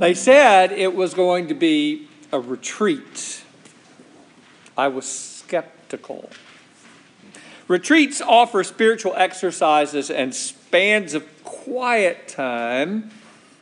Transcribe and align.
They 0.00 0.14
said 0.14 0.72
it 0.72 0.94
was 0.94 1.12
going 1.12 1.48
to 1.48 1.54
be 1.54 2.08
a 2.32 2.40
retreat. 2.40 3.44
I 4.74 4.88
was 4.88 5.04
skeptical. 5.04 6.30
Retreats 7.68 8.22
offer 8.22 8.64
spiritual 8.64 9.12
exercises 9.14 10.10
and 10.10 10.34
spans 10.34 11.12
of 11.12 11.44
quiet 11.44 12.28
time 12.28 13.10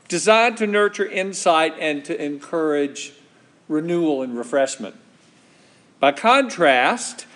designed 0.07 0.59
to 0.59 0.69
nurture 0.69 1.05
insight 1.05 1.75
and 1.80 2.05
to 2.05 2.25
encourage 2.25 3.15
renewal 3.66 4.23
and 4.23 4.39
refreshment. 4.39 4.95
By 5.98 6.12
contrast, 6.12 7.27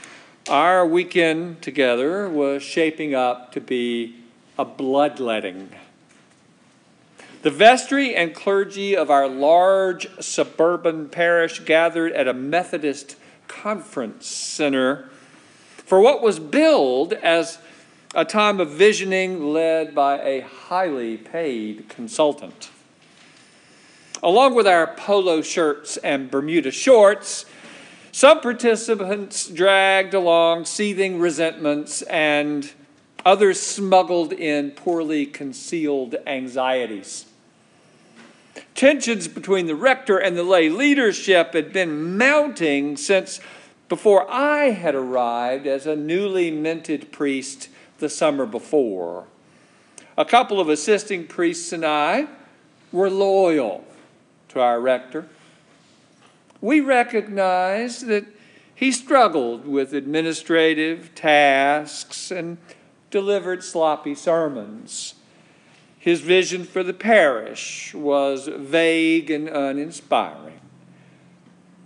our 0.49 0.87
weekend 0.87 1.61
together 1.61 2.29
was 2.29 2.63
shaping 2.63 3.17
up 3.17 3.51
to 3.55 3.61
be 3.61 4.15
a 4.57 4.65
bloodletting. 4.65 5.71
The 7.43 7.51
vestry 7.51 8.15
and 8.15 8.33
clergy 8.33 8.97
of 8.97 9.11
our 9.11 9.27
large 9.27 10.07
suburban 10.21 11.09
parish 11.09 11.59
gathered 11.59 12.13
at 12.13 12.29
a 12.29 12.33
Methodist 12.33 13.17
conference 13.49 14.29
center 14.29 15.11
for 15.67 16.01
what 16.01 16.23
was 16.23 16.39
billed 16.39 17.15
as 17.15 17.59
a 18.15 18.25
time 18.25 18.61
of 18.61 18.71
visioning 18.71 19.53
led 19.53 19.93
by 19.93 20.21
a 20.21 20.43
highly 20.43 21.17
paid 21.17 21.89
consultant. 21.89 22.71
Along 24.23 24.55
with 24.55 24.69
our 24.69 24.95
polo 24.95 25.43
shirts 25.43 25.97
and 25.97 26.31
Bermuda 26.31 26.71
shorts, 26.71 27.45
some 28.13 28.41
participants 28.41 29.49
dragged 29.49 30.15
along 30.15 30.67
seething 30.67 31.19
resentments, 31.19 32.03
and 32.03 32.71
others 33.27 33.59
smuggled 33.59 34.33
in 34.33 34.71
poorly 34.71 35.27
concealed 35.27 36.15
anxieties. 36.25 37.27
Tensions 38.75 39.29
between 39.29 39.67
the 39.67 39.75
rector 39.75 40.19
and 40.19 40.37
the 40.37 40.43
lay 40.43 40.69
leadership 40.69 41.53
had 41.55 41.73
been 41.73 42.17
mounting 42.17 42.97
since 42.97 43.41
before 43.89 44.31
I 44.31 44.71
had 44.71 44.95
arrived 44.95 45.67
as 45.67 45.87
a 45.87 45.95
newly 45.95 46.51
minted 46.51 47.13
priest 47.13 47.69
the 47.99 48.09
summer 48.09 48.47
before. 48.47 49.27
A 50.17 50.25
couple 50.25 50.61
of 50.61 50.69
assisting 50.69 51.27
priests 51.27 51.73
and 51.73 51.85
I 51.85 52.27
were 52.91 53.11
loyal 53.11 53.85
to 54.49 54.61
our 54.61 54.81
rector. 54.81 55.27
We 56.61 56.81
recognized 56.81 58.07
that 58.07 58.25
he 58.75 58.93
struggled 58.93 59.67
with 59.67 59.95
administrative 59.95 61.15
tasks 61.15 62.31
and 62.31 62.59
delivered 63.11 63.63
sloppy 63.63 64.15
sermons. 64.15 65.15
His 66.03 66.21
vision 66.21 66.65
for 66.65 66.83
the 66.83 66.93
parish 66.93 67.95
was 67.95 68.49
vague 68.49 69.31
and 69.31 69.49
uninspiring. 69.49 70.59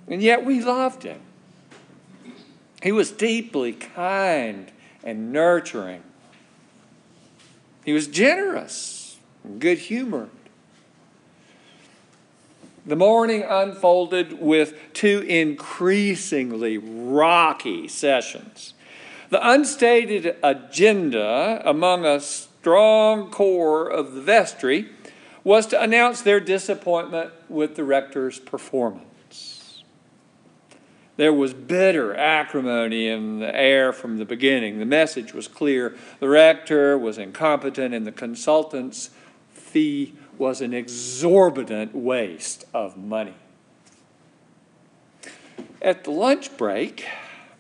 And 0.08 0.22
yet 0.22 0.42
we 0.42 0.62
loved 0.62 1.02
him. 1.02 1.20
He 2.82 2.92
was 2.92 3.12
deeply 3.12 3.74
kind 3.74 4.72
and 5.04 5.34
nurturing. 5.34 6.02
He 7.84 7.92
was 7.92 8.06
generous 8.06 9.18
and 9.44 9.60
good 9.60 9.76
humored. 9.76 10.30
The 12.86 12.96
morning 12.96 13.44
unfolded 13.46 14.40
with 14.40 14.78
two 14.94 15.26
increasingly 15.28 16.78
rocky 16.78 17.86
sessions. 17.86 18.72
The 19.28 19.46
unstated 19.46 20.38
agenda 20.42 21.60
among 21.66 22.06
a 22.06 22.18
strong 22.66 23.30
core 23.30 23.88
of 23.88 24.14
the 24.14 24.20
vestry 24.20 24.88
was 25.44 25.68
to 25.68 25.80
announce 25.80 26.22
their 26.22 26.40
disappointment 26.40 27.30
with 27.48 27.76
the 27.76 27.84
rector's 27.84 28.40
performance. 28.40 29.84
There 31.16 31.32
was 31.32 31.54
bitter 31.54 32.12
acrimony 32.16 33.06
in 33.06 33.38
the 33.38 33.54
air 33.54 33.92
from 33.92 34.18
the 34.18 34.24
beginning. 34.24 34.80
The 34.80 34.84
message 34.84 35.32
was 35.32 35.46
clear. 35.46 35.96
The 36.18 36.28
rector 36.28 36.98
was 36.98 37.18
incompetent, 37.18 37.94
and 37.94 38.04
the 38.04 38.10
consultant's 38.10 39.10
fee 39.52 40.14
was 40.36 40.60
an 40.60 40.74
exorbitant 40.74 41.94
waste 41.94 42.64
of 42.74 42.96
money. 42.96 43.34
At 45.80 46.02
the 46.02 46.10
lunch 46.10 46.56
break, 46.56 47.06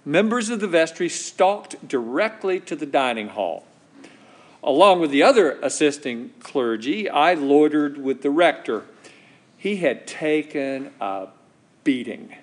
members 0.04 0.50
of 0.50 0.58
the 0.58 0.66
vestry 0.66 1.08
stalked 1.08 1.86
directly 1.86 2.58
to 2.58 2.74
the 2.74 2.86
dining 2.86 3.28
hall. 3.28 3.66
Along 4.66 4.98
with 4.98 5.12
the 5.12 5.22
other 5.22 5.52
assisting 5.62 6.32
clergy, 6.40 7.08
I 7.08 7.34
loitered 7.34 7.98
with 7.98 8.22
the 8.22 8.30
rector. 8.30 8.82
He 9.56 9.76
had 9.76 10.08
taken 10.08 10.90
a 11.00 11.28
beating. 11.84 12.34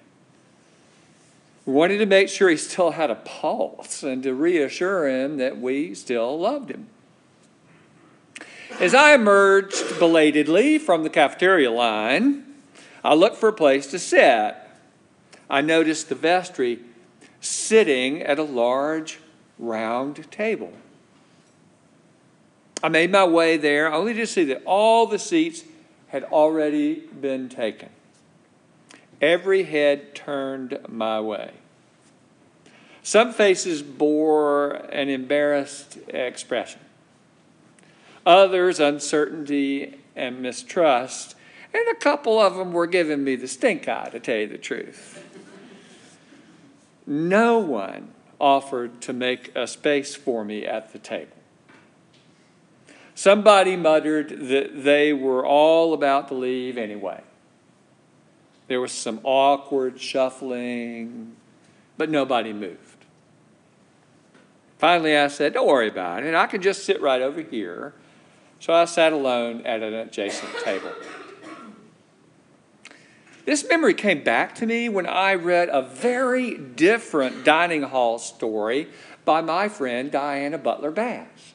We 1.65 1.73
wanted 1.73 1.97
to 1.97 2.05
make 2.05 2.29
sure 2.29 2.47
he 2.47 2.55
still 2.55 2.91
had 2.91 3.11
a 3.11 3.15
pulse 3.15 4.03
and 4.03 4.23
to 4.23 4.33
reassure 4.33 5.09
him 5.09 5.35
that 5.37 5.59
we 5.59 5.93
still 5.95 6.39
loved 6.39 6.71
him. 6.71 6.87
As 8.79 8.95
I 8.95 9.13
emerged 9.13 9.99
belatedly 9.99 10.77
from 10.77 11.03
the 11.03 11.09
cafeteria 11.09 11.71
line, 11.71 12.45
I 13.03 13.15
looked 13.15 13.35
for 13.35 13.49
a 13.49 13.53
place 13.53 13.87
to 13.87 13.99
sit. 13.99 14.55
I 15.49 15.59
noticed 15.59 16.07
the 16.07 16.15
vestry 16.15 16.79
sitting 17.41 18.21
at 18.21 18.39
a 18.39 18.43
large 18.43 19.19
round 19.59 20.31
table. 20.31 20.71
I 22.83 22.89
made 22.89 23.11
my 23.11 23.23
way 23.23 23.57
there 23.57 23.91
only 23.91 24.13
to 24.13 24.27
see 24.27 24.43
that 24.45 24.61
all 24.65 25.07
the 25.07 25.17
seats 25.17 25.63
had 26.09 26.25
already 26.25 26.95
been 26.95 27.49
taken. 27.49 27.89
Every 29.21 29.63
head 29.63 30.13
turned 30.13 30.77
my 30.87 31.19
way. 31.19 31.53
Some 33.01 33.33
faces 33.33 33.81
bore 33.81 34.73
an 34.91 35.09
embarrassed 35.09 35.97
expression 36.09 36.81
others 38.25 38.79
uncertainty 38.79 39.95
and 40.15 40.41
mistrust, 40.41 41.35
and 41.73 41.87
a 41.89 41.95
couple 41.95 42.39
of 42.39 42.55
them 42.55 42.71
were 42.71 42.87
giving 42.87 43.23
me 43.23 43.35
the 43.35 43.47
stink 43.47 43.87
eye, 43.87 44.09
to 44.11 44.19
tell 44.19 44.37
you 44.37 44.47
the 44.47 44.57
truth. 44.57 45.25
No 47.05 47.59
one 47.59 48.09
offered 48.39 49.01
to 49.01 49.13
make 49.13 49.55
a 49.55 49.67
space 49.67 50.15
for 50.15 50.45
me 50.45 50.65
at 50.65 50.93
the 50.93 50.99
table. 50.99 51.35
Somebody 53.15 53.75
muttered 53.75 54.29
that 54.47 54.83
they 54.83 55.13
were 55.13 55.45
all 55.45 55.93
about 55.93 56.29
to 56.29 56.33
leave 56.33 56.77
anyway. 56.77 57.21
There 58.67 58.81
was 58.81 58.91
some 58.91 59.19
awkward 59.23 59.99
shuffling, 59.99 61.35
but 61.97 62.09
nobody 62.09 62.53
moved. 62.53 63.05
Finally, 64.79 65.15
I 65.17 65.27
said, 65.27 65.53
Don't 65.53 65.67
worry 65.67 65.87
about 65.87 66.23
it. 66.23 66.33
I 66.33 66.47
can 66.47 66.61
just 66.61 66.85
sit 66.85 67.01
right 67.01 67.21
over 67.21 67.41
here 67.41 67.93
so 68.63 68.73
I 68.73 68.85
sat 68.85 69.11
alone 69.11 69.65
at 69.65 69.83
an 69.83 69.93
adjacent 69.93 70.49
table. 70.63 70.91
This 73.45 73.67
memory 73.67 73.93
came 73.93 74.23
back 74.23 74.55
to 74.55 74.65
me 74.65 74.87
when 74.87 75.05
I 75.05 75.35
read 75.35 75.67
a 75.67 75.81
very 75.81 76.57
different 76.57 77.43
dining 77.43 77.81
hall 77.81 78.19
story 78.19 78.87
by 79.25 79.41
my 79.41 79.67
friend 79.67 80.09
Diana 80.09 80.57
Butler 80.57 80.91
Bass. 80.91 81.52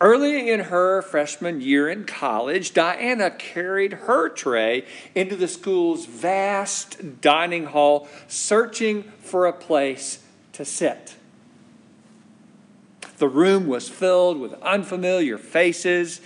Early 0.00 0.48
in 0.48 0.60
her 0.60 1.02
freshman 1.02 1.60
year 1.60 1.88
in 1.88 2.04
college, 2.04 2.72
Diana 2.72 3.32
carried 3.32 3.94
her 3.94 4.28
tray 4.28 4.84
into 5.14 5.34
the 5.34 5.48
school's 5.48 6.06
vast 6.06 7.20
dining 7.20 7.66
hall, 7.66 8.08
searching 8.28 9.02
for 9.20 9.46
a 9.46 9.52
place 9.52 10.22
to 10.52 10.64
sit. 10.64 11.16
The 13.18 13.28
room 13.28 13.66
was 13.66 13.88
filled 13.88 14.38
with 14.38 14.54
unfamiliar 14.62 15.36
faces 15.36 16.20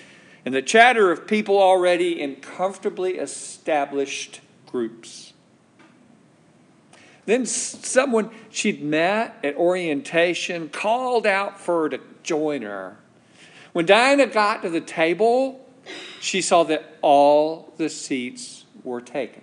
and 0.45 0.55
the 0.55 0.61
chatter 0.61 1.11
of 1.11 1.27
people 1.27 1.59
already 1.59 2.21
in 2.21 2.37
comfortably 2.37 3.17
established 3.17 4.41
groups. 4.67 5.33
Then 7.25 7.47
someone 7.47 8.31
she'd 8.51 8.83
met 8.83 9.37
at 9.43 9.57
orientation 9.57 10.69
called 10.69 11.27
out 11.27 11.59
for 11.59 11.83
her 11.83 11.89
to 11.91 12.01
join 12.23 12.63
her. 12.63 12.97
When 13.73 13.87
Diana 13.87 14.27
got 14.27 14.63
to 14.63 14.69
the 14.69 14.81
table, 14.81 15.67
she 16.21 16.41
saw 16.41 16.63
that 16.65 16.99
all 17.01 17.73
the 17.77 17.89
seats 17.89 18.65
were 18.85 19.01
taken. 19.01 19.43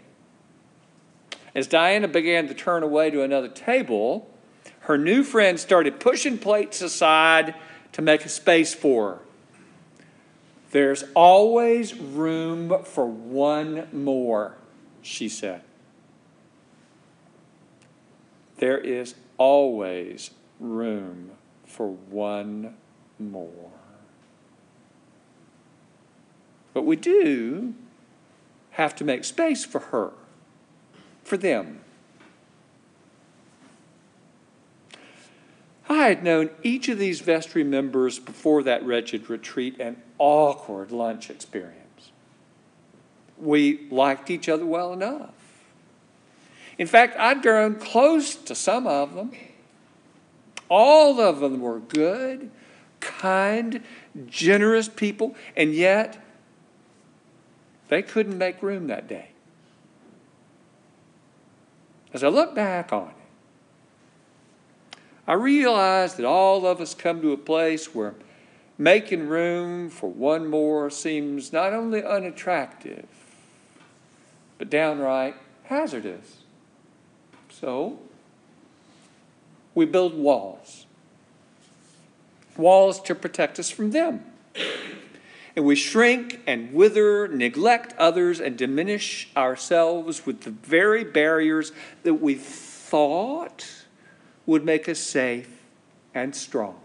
As 1.56 1.68
Diana 1.68 2.08
began 2.08 2.48
to 2.48 2.54
turn 2.54 2.84
away 2.84 3.10
to 3.10 3.24
another 3.24 3.48
table, 3.48 4.30
her 4.82 4.98
new 4.98 5.24
friend 5.24 5.60
started 5.60 6.00
pushing 6.00 6.38
plates 6.38 6.82
aside 6.82 7.56
to 7.94 8.02
make 8.02 8.24
a 8.24 8.30
space 8.30 8.74
for 8.74 9.10
her. 9.10 9.20
There's 10.72 11.04
always 11.16 11.96
room 11.96 12.84
for 12.84 13.08
one 13.08 13.88
more, 13.92 14.56
she 15.02 15.28
said. 15.28 15.62
There 18.58 18.78
is 18.78 19.16
always 19.38 20.30
room 20.60 21.32
for 21.66 21.90
one 21.90 22.76
more. 23.18 23.72
But 26.80 26.86
we 26.86 26.96
do 26.96 27.74
have 28.70 28.96
to 28.96 29.04
make 29.04 29.26
space 29.26 29.66
for 29.66 29.80
her, 29.80 30.12
for 31.26 31.36
them. 31.36 31.82
I 35.90 36.08
had 36.08 36.24
known 36.24 36.52
each 36.64 36.88
of 36.88 36.98
these 36.98 37.20
vestry 37.20 37.66
members 37.66 38.18
before 38.18 38.64
that 38.64 38.86
wretched 38.86 39.30
retreat 39.30 39.76
and 39.78 40.02
awkward 40.20 40.94
lunch 40.94 41.30
experience. 41.30 42.12
We 43.38 43.86
liked 43.92 44.30
each 44.30 44.48
other 44.48 44.66
well 44.66 44.94
enough. 44.94 45.34
In 46.78 46.88
fact, 46.88 47.18
I'd 47.20 47.42
grown 47.42 47.76
close 47.76 48.36
to 48.36 48.56
some 48.56 48.88
of 48.88 49.16
them. 49.16 49.34
All 50.70 51.20
of 51.20 51.42
them 51.42 51.60
were 51.60 51.82
good, 51.82 52.50
kind, 53.02 53.84
generous 54.28 54.88
people, 54.88 55.36
and 55.58 55.74
yet 55.74 56.24
they 57.90 58.02
couldn't 58.02 58.38
make 58.38 58.62
room 58.62 58.88
that 58.88 59.08
day. 59.08 59.30
As 62.14 62.24
I 62.24 62.30
look 62.30 62.56
back 62.56 62.94
on 62.94 63.10
it, 63.10 64.98
I 65.28 65.34
realize 65.34 66.16
that 66.16 66.26
all 66.26 66.66
of 66.66 66.82
us 66.82 66.96
come 66.96 67.22
to 67.22 67.32
a 67.32 67.38
place 67.38 67.94
where 67.94 68.16
making 68.78 69.28
room 69.28 69.90
for 69.90 70.10
one 70.10 70.48
more 70.48 70.90
seems 70.90 71.54
not 71.54 71.74
only 71.74 72.04
unattractive, 72.04 73.06
but 74.58 74.70
downright 74.70 75.36
hazardous. 75.66 76.38
So, 77.52 78.00
we 79.76 79.86
build 79.86 80.16
walls 80.16 80.86
walls 82.60 83.02
to 83.02 83.16
protect 83.16 83.58
us 83.58 83.72
from 83.72 83.92
them. 83.92 84.24
And 85.56 85.66
we 85.66 85.76
shrink 85.76 86.42
and 86.46 86.74
wither, 86.74 87.28
neglect 87.28 87.94
others, 87.98 88.40
and 88.40 88.58
diminish 88.58 89.30
ourselves 89.36 90.26
with 90.26 90.42
the 90.42 90.52
very 90.52 91.04
barriers 91.04 91.72
that 92.04 92.16
we 92.16 92.36
thought 92.36 93.66
would 94.46 94.64
make 94.64 94.88
us 94.88 95.00
safe 95.00 95.50
and 96.14 96.36
strong. 96.36 96.80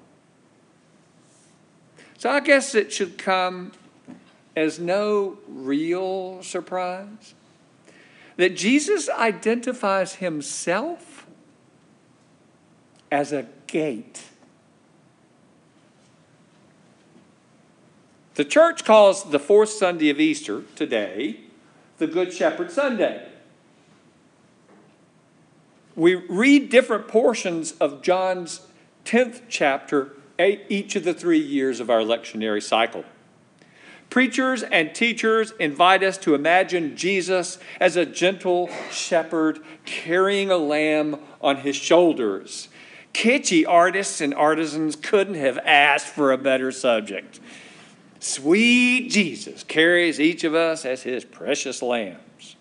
So 2.18 2.30
I 2.30 2.40
guess 2.40 2.74
it 2.74 2.92
should 2.92 3.18
come 3.18 3.72
as 4.56 4.78
no 4.78 5.38
real 5.48 6.42
surprise 6.42 7.34
that 8.36 8.56
Jesus 8.56 9.08
identifies 9.08 10.16
himself 10.16 11.26
as 13.10 13.32
a 13.32 13.46
gate 13.66 14.22
The 18.34 18.44
church 18.44 18.84
calls 18.84 19.30
the 19.30 19.38
fourth 19.38 19.70
Sunday 19.70 20.10
of 20.10 20.18
Easter 20.18 20.64
today 20.74 21.40
the 21.98 22.08
Good 22.08 22.32
Shepherd 22.32 22.72
Sunday. 22.72 23.28
We 25.94 26.16
read 26.16 26.70
different 26.70 27.06
portions 27.06 27.72
of 27.72 28.02
John's 28.02 28.66
10th 29.04 29.42
chapter 29.48 30.14
each 30.40 30.96
of 30.96 31.04
the 31.04 31.14
three 31.14 31.38
years 31.38 31.78
of 31.78 31.88
our 31.88 32.00
lectionary 32.00 32.60
cycle. 32.60 33.04
Preachers 34.10 34.64
and 34.64 34.92
teachers 34.92 35.52
invite 35.60 36.02
us 36.02 36.18
to 36.18 36.34
imagine 36.34 36.96
Jesus 36.96 37.58
as 37.78 37.94
a 37.94 38.04
gentle 38.04 38.68
shepherd 38.90 39.60
carrying 39.84 40.50
a 40.50 40.56
lamb 40.56 41.20
on 41.40 41.58
his 41.58 41.76
shoulders. 41.76 42.68
Kitschy 43.12 43.64
artists 43.66 44.20
and 44.20 44.34
artisans 44.34 44.96
couldn't 44.96 45.34
have 45.34 45.58
asked 45.58 46.08
for 46.08 46.32
a 46.32 46.38
better 46.38 46.72
subject. 46.72 47.38
Sweet 48.24 49.10
Jesus 49.10 49.62
carries 49.64 50.18
each 50.18 50.44
of 50.44 50.54
us 50.54 50.86
as 50.86 51.02
his 51.02 51.26
precious 51.26 51.82
lambs. 51.82 52.56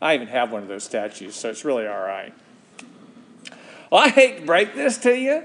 I 0.00 0.14
even 0.14 0.28
have 0.28 0.52
one 0.52 0.62
of 0.62 0.68
those 0.68 0.84
statues, 0.84 1.34
so 1.34 1.50
it's 1.50 1.64
really 1.64 1.88
all 1.88 2.02
right. 2.02 2.32
Well, 3.90 4.00
I 4.00 4.10
hate 4.10 4.38
to 4.38 4.46
break 4.46 4.76
this 4.76 4.98
to 4.98 5.12
you, 5.12 5.42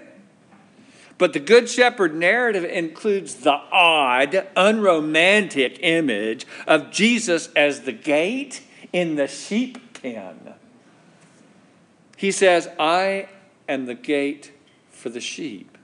but 1.17 1.33
the 1.33 1.39
Good 1.39 1.71
Shepherd 1.71 2.13
narrative 2.13 2.65
includes 2.65 3.33
the 3.33 3.59
odd, 3.71 4.47
unromantic 4.55 5.79
image 5.81 6.45
of 6.67 6.91
Jesus 6.91 7.49
as 7.55 7.81
the 7.81 7.91
gate 7.91 8.61
in 8.93 9.15
the 9.15 9.27
sheep 9.27 10.01
pen. 10.03 10.53
He 12.15 12.31
says, 12.31 12.69
I 12.77 13.27
am 13.67 13.87
the 13.87 13.95
gate 13.95 14.51
for 14.91 15.09
the 15.09 15.19
sheep. 15.19 15.76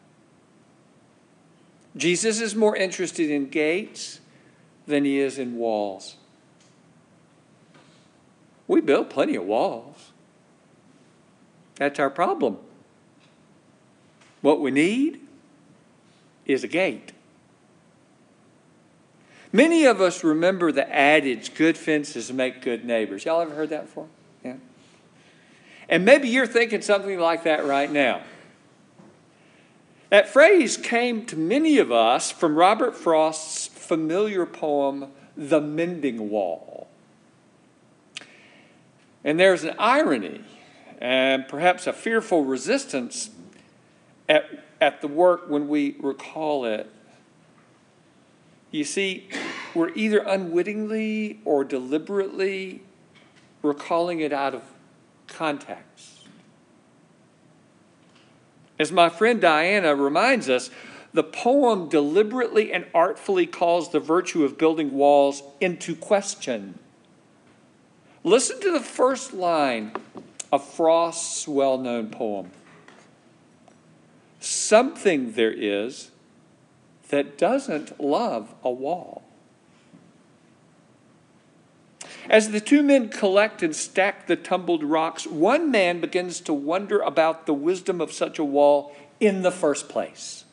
Jesus 1.95 2.41
is 2.41 2.55
more 2.55 2.75
interested 2.75 3.29
in 3.29 3.49
gates 3.49 4.19
than 4.87 5.05
he 5.05 5.19
is 5.19 5.37
in 5.37 5.57
walls. 5.57 6.15
We 8.67 8.81
build 8.81 9.09
plenty 9.09 9.35
of 9.35 9.45
walls. 9.45 10.11
That's 11.75 11.99
our 11.99 12.09
problem. 12.09 12.57
What 14.41 14.59
we 14.59 14.71
need 14.71 15.21
is 16.45 16.63
a 16.63 16.67
gate. 16.67 17.13
Many 19.51 19.85
of 19.85 20.01
us 20.01 20.23
remember 20.23 20.71
the 20.71 20.91
adage 20.93 21.53
good 21.53 21.77
fences 21.77 22.33
make 22.33 22.61
good 22.61 22.83
neighbors. 22.83 23.23
Y'all 23.23 23.41
ever 23.41 23.53
heard 23.53 23.69
that 23.69 23.85
before? 23.85 24.07
Yeah. 24.43 24.55
And 25.87 26.05
maybe 26.05 26.27
you're 26.27 26.47
thinking 26.47 26.81
something 26.81 27.19
like 27.19 27.43
that 27.43 27.65
right 27.65 27.91
now. 27.91 28.21
That 30.13 30.29
phrase 30.29 30.77
came 30.77 31.25
to 31.25 31.35
many 31.35 31.79
of 31.79 31.91
us 31.91 32.31
from 32.31 32.55
Robert 32.55 32.95
Frost's 32.95 33.65
familiar 33.65 34.45
poem, 34.45 35.07
The 35.35 35.59
Mending 35.59 36.29
Wall. 36.29 36.87
And 39.23 39.39
there's 39.39 39.63
an 39.63 39.73
irony 39.79 40.41
and 41.01 41.47
perhaps 41.47 41.87
a 41.87 41.93
fearful 41.93 42.45
resistance 42.45 43.31
at, 44.29 44.63
at 44.79 45.01
the 45.01 45.07
work 45.07 45.49
when 45.49 45.67
we 45.67 45.95
recall 45.99 46.63
it. 46.65 46.91
You 48.69 48.83
see, 48.83 49.27
we're 49.73 49.95
either 49.95 50.19
unwittingly 50.19 51.39
or 51.43 51.63
deliberately 51.63 52.83
recalling 53.63 54.19
it 54.19 54.31
out 54.31 54.53
of 54.53 54.61
context. 55.25 56.22
As 58.83 58.91
my 58.91 59.07
friend 59.07 59.39
Diana 59.39 59.95
reminds 59.95 60.49
us, 60.49 60.69
the 61.13 61.23
poem 61.23 61.87
deliberately 61.87 62.73
and 62.73 62.85
artfully 62.93 63.45
calls 63.45 63.89
the 63.89 64.01
virtue 64.01 64.43
of 64.43 64.57
building 64.57 64.91
walls 64.91 65.41
into 65.61 65.95
question. 65.95 66.77
Listen 68.25 68.59
to 68.59 68.71
the 68.73 68.81
first 68.81 69.33
line 69.33 69.93
of 70.51 70.67
Frost's 70.67 71.47
well 71.47 71.77
known 71.77 72.09
poem 72.09 72.51
Something 74.41 75.31
there 75.31 75.53
is 75.53 76.11
that 77.07 77.37
doesn't 77.37 78.01
love 78.01 78.53
a 78.65 78.69
wall. 78.69 79.22
As 82.29 82.51
the 82.51 82.59
two 82.61 82.83
men 82.83 83.09
collect 83.09 83.63
and 83.63 83.75
stack 83.75 84.27
the 84.27 84.35
tumbled 84.35 84.83
rocks, 84.83 85.27
one 85.27 85.71
man 85.71 85.99
begins 85.99 86.39
to 86.41 86.53
wonder 86.53 86.99
about 86.99 87.45
the 87.45 87.53
wisdom 87.53 87.99
of 87.99 88.11
such 88.11 88.39
a 88.39 88.43
wall 88.43 88.95
in 89.19 89.41
the 89.41 89.51
first 89.51 89.89
place. 89.89 90.45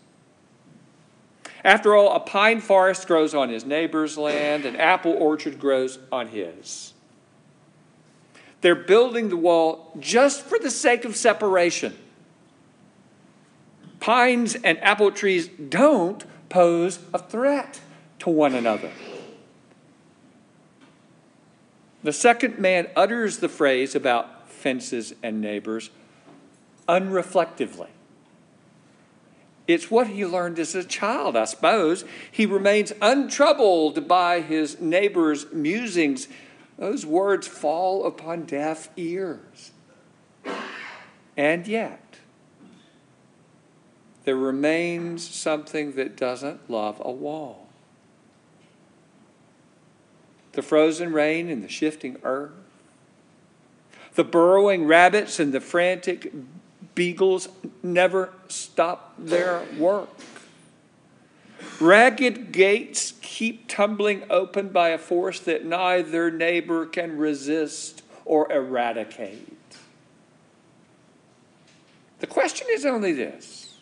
After 1.64 1.94
all, 1.94 2.14
a 2.14 2.20
pine 2.20 2.60
forest 2.60 3.06
grows 3.06 3.34
on 3.34 3.50
his 3.50 3.64
neighbor's 3.64 4.16
land, 4.16 4.64
an 4.64 4.76
apple 4.76 5.12
orchard 5.12 5.60
grows 5.60 5.98
on 6.10 6.28
his. 6.28 6.94
They're 8.60 8.74
building 8.74 9.28
the 9.28 9.36
wall 9.36 9.92
just 9.98 10.42
for 10.42 10.58
the 10.58 10.70
sake 10.70 11.04
of 11.04 11.16
separation. 11.16 11.96
Pines 14.00 14.54
and 14.54 14.82
apple 14.82 15.12
trees 15.12 15.48
don't 15.48 16.24
pose 16.48 16.98
a 17.12 17.18
threat 17.18 17.80
to 18.20 18.30
one 18.30 18.54
another. 18.54 18.90
The 22.02 22.12
second 22.12 22.58
man 22.58 22.88
utters 22.96 23.38
the 23.38 23.48
phrase 23.48 23.94
about 23.94 24.48
fences 24.48 25.14
and 25.22 25.40
neighbors 25.40 25.90
unreflectively. 26.88 27.88
It's 29.68 29.90
what 29.90 30.08
he 30.08 30.26
learned 30.26 30.58
as 30.58 30.74
a 30.74 30.82
child, 30.82 31.36
I 31.36 31.44
suppose. 31.44 32.04
He 32.30 32.46
remains 32.46 32.92
untroubled 33.00 34.08
by 34.08 34.40
his 34.40 34.80
neighbor's 34.80 35.52
musings. 35.52 36.26
Those 36.76 37.06
words 37.06 37.46
fall 37.46 38.06
upon 38.06 38.46
deaf 38.46 38.88
ears. 38.96 39.70
And 41.36 41.66
yet, 41.68 42.16
there 44.24 44.36
remains 44.36 45.26
something 45.26 45.92
that 45.92 46.16
doesn't 46.16 46.68
love 46.68 47.00
a 47.04 47.12
wall 47.12 47.69
the 50.52 50.62
frozen 50.62 51.12
rain 51.12 51.48
and 51.48 51.62
the 51.62 51.68
shifting 51.68 52.18
earth, 52.22 52.50
the 54.14 54.24
burrowing 54.24 54.86
rabbits 54.86 55.38
and 55.38 55.52
the 55.52 55.60
frantic 55.60 56.32
beagles 56.94 57.48
never 57.82 58.32
stop 58.48 59.14
their 59.18 59.62
work. 59.78 60.08
Ragged 61.78 62.52
gates 62.52 63.14
keep 63.22 63.68
tumbling 63.68 64.24
open 64.28 64.68
by 64.68 64.90
a 64.90 64.98
force 64.98 65.40
that 65.40 65.64
neither 65.64 66.30
neighbor 66.30 66.84
can 66.84 67.16
resist 67.16 68.02
or 68.24 68.50
eradicate. 68.52 69.46
The 72.18 72.26
question 72.26 72.66
is 72.70 72.84
only 72.84 73.12
this 73.12 73.74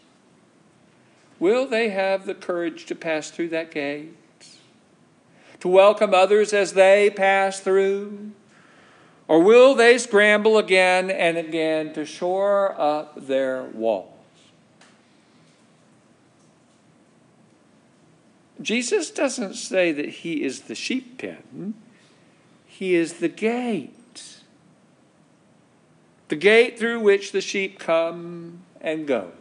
Will 1.39 1.67
they 1.67 1.91
have 1.91 2.27
the 2.27 2.35
courage 2.35 2.87
to 2.87 2.95
pass 2.95 3.31
through 3.31 3.49
that 3.49 3.71
gate? 3.71 4.15
To 5.61 5.69
welcome 5.69 6.15
others 6.15 6.53
as 6.53 6.75
they 6.75 7.11
pass 7.11 7.61
through? 7.61 8.33
Or 9.27 9.43
will 9.43 9.75
they 9.75 9.99
scramble 9.99 10.57
again 10.57 11.11
and 11.11 11.37
again 11.37 11.93
to 11.95 12.07
shore 12.07 12.75
up 12.81 13.27
their 13.27 13.65
walls? 13.65 14.15
Jesus 18.61 19.11
doesn't 19.11 19.55
say 19.55 19.93
that 19.93 20.09
he 20.09 20.43
is 20.43 20.62
the 20.62 20.75
sheep 20.75 21.19
pen, 21.19 21.75
he 22.67 22.95
is 22.95 23.15
the 23.15 23.29
gate. 23.29 23.93
The 26.29 26.37
gate 26.37 26.79
through 26.79 27.00
which 27.00 27.33
the 27.33 27.41
sheep 27.41 27.79
come 27.79 28.61
and 28.81 29.07
go. 29.07 29.33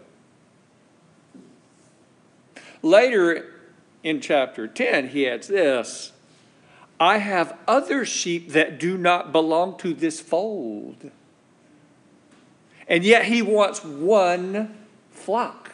Later 2.82 3.57
in 4.08 4.22
chapter 4.22 4.68
10, 4.68 5.10
he 5.10 5.28
adds 5.28 5.50
this 5.50 6.14
I 7.00 7.18
have 7.18 7.58
other 7.68 8.06
sheep 8.06 8.54
that 8.54 8.80
do 8.80 8.98
not 8.98 9.32
belong 9.32 9.78
to 9.80 9.94
this 9.94 10.22
fold. 10.22 11.12
And 12.88 13.04
yet 13.04 13.26
he 13.26 13.42
wants 13.42 13.84
one 13.84 14.78
flock. 15.12 15.74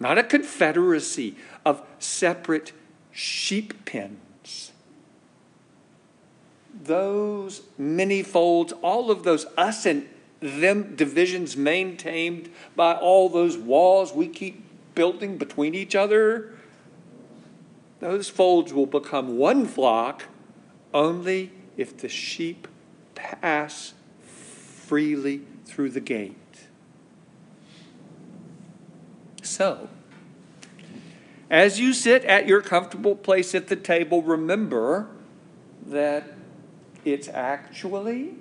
Not 0.00 0.18
a 0.18 0.24
confederacy 0.24 1.36
of 1.64 1.82
separate 2.00 2.72
sheep 3.12 3.84
pens. 3.86 4.72
Those 6.82 7.62
many 7.78 8.24
folds, 8.24 8.72
all 8.82 9.10
of 9.10 9.22
those 9.22 9.46
us 9.56 9.86
and 9.86 10.08
them 10.40 10.96
divisions 10.96 11.56
maintained 11.56 12.50
by 12.74 12.94
all 12.94 13.28
those 13.28 13.56
walls 13.56 14.12
we 14.12 14.28
keep 14.28 14.65
building 14.96 15.38
between 15.38 15.76
each 15.76 15.94
other, 15.94 16.50
those 18.00 18.28
folds 18.28 18.72
will 18.72 18.86
become 18.86 19.38
one 19.38 19.64
flock 19.64 20.24
only 20.92 21.52
if 21.76 21.96
the 21.96 22.08
sheep 22.08 22.66
pass 23.14 23.94
freely 24.24 25.42
through 25.64 25.90
the 25.90 26.00
gate. 26.00 26.66
So, 29.42 29.88
as 31.48 31.78
you 31.78 31.92
sit 31.92 32.24
at 32.24 32.48
your 32.48 32.60
comfortable 32.60 33.14
place 33.14 33.54
at 33.54 33.68
the 33.68 33.76
table, 33.76 34.22
remember 34.22 35.08
that 35.86 36.34
it's 37.04 37.28
actually 37.28 38.34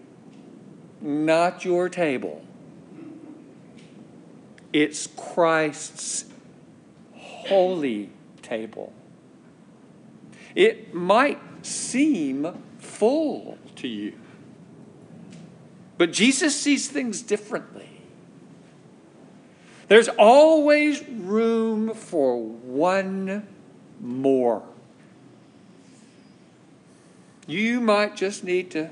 not 1.01 1.63
your 1.63 1.87
table. 1.87 2.43
It's 4.73 5.07
Christ's 5.07 6.25
holy 7.45 8.09
table. 8.41 8.93
It 10.53 10.93
might 10.93 11.39
seem 11.65 12.47
full 12.79 13.57
to 13.75 13.87
you, 13.87 14.13
but 15.97 16.13
Jesus 16.13 16.59
sees 16.59 16.87
things 16.87 17.21
differently. 17.21 17.89
There's 19.87 20.07
always 20.07 21.07
room 21.07 21.93
for 21.93 22.41
one 22.41 23.47
more. 24.01 24.63
You 27.47 27.79
might 27.79 28.15
just 28.15 28.43
need 28.43 28.71
to 28.71 28.89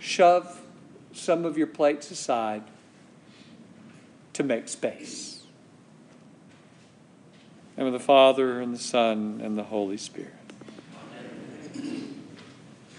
shove 0.00 0.60
some 1.12 1.44
of 1.44 1.56
your 1.56 1.68
plates 1.68 2.10
aside 2.10 2.64
to 4.32 4.42
make 4.42 4.68
space. 4.68 5.33
And 7.76 7.84
with 7.86 7.94
the 7.94 8.04
Father 8.04 8.60
and 8.60 8.74
the 8.74 8.78
Son 8.78 9.40
and 9.42 9.58
the 9.58 9.64
Holy 9.64 9.96
Spirit. 9.96 10.43